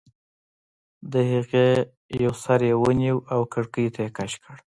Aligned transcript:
د 1.11 1.13
هغې 1.31 1.67
یو 2.23 2.33
سر 2.43 2.59
یې 2.69 2.73
ونیو 2.83 3.17
او 3.33 3.39
کړکۍ 3.53 3.87
ته 3.93 3.99
یې 4.05 4.09
کش 4.17 4.31
کړ 4.43 4.57